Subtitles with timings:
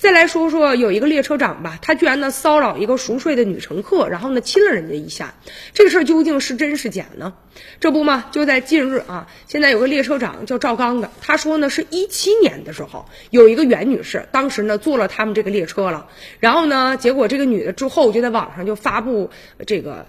[0.00, 5.34] 再来说说有一个列车长吧，他居然呢骚扰一个熟睡的女乘客，然后呢亲了人家一下，
[5.74, 7.34] 这个事儿究竟是真是假呢？
[7.80, 16.08] 这不嘛，就在近日啊，现在有个列车长叫赵刚的，他说呢是一七年的时候，有一个袁女士，当时呢坐了他们这个列车了，
[16.38, 19.28] 然后呢，结果这个女的之后就在网上就发布
[19.66, 20.06] 这个。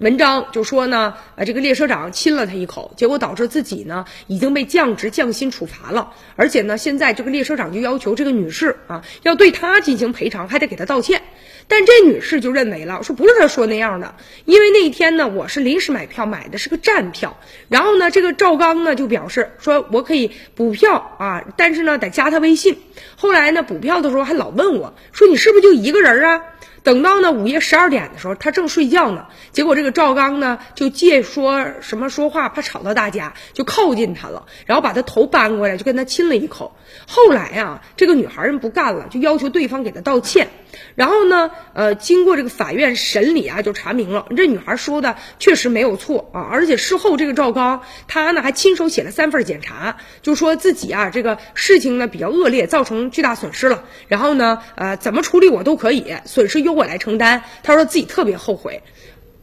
[0.00, 11.20] 文章就说呢，呃，这个列车长亲了他一口，结果导致自己呢已经被降职降薪处罚了，而且呢，现在这个列车长就要求这个女士啊要对他进行赔偿，还得给他道歉。
[11.68, 14.14] 但这女士就认为了，说不是他说那样的，
[14.46, 17.38] 因为那一天呢我是临时买票买的是个站票，
[17.68, 22.78] 然后呢这个赵刚呢就表示说我可以补票啊，但是呢得加他微信。
[23.16, 26.42] 后来呢补票的时候还老问我说你是不是就一个人啊？
[26.82, 36.74] 等到呢午夜十二点的时候，他正睡觉呢，结果这个赵刚呢就借说什么说话，怕吵到大家，就靠近他了，然后把他头搬过来，就跟他亲了一口。
[37.06, 40.48] 后来啊，这个女孩人不干了，就要求对方给他道歉。
[40.94, 53.84] 然后呢，呃，经过这个法院审理啊，就查明了这女孩说的确实没有错啊，而且事后这个赵刚他呢还亲手写了三份检查，就说自己啊这个事情呢比较恶劣，造成巨大损失了。
[54.06, 57.42] 然后呢，呃，怎么处理我都可以，损失由我来承担。
[57.62, 58.82] 他说自己特别后悔。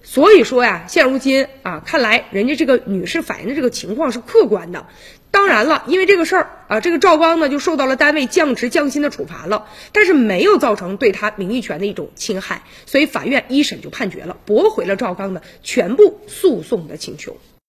[0.04, 4.86] 所以说呀，现如今啊，看来人家这个女士反映的这个情况是客观的。
[5.32, 17.36] 当然了，因为这个事儿啊，这个赵刚呢就受到了单位降职降薪的处罚了，但是没有造成对他名誉权的一种侵害，所以法院一审就判决了，驳回了赵刚的全部诉讼的请求。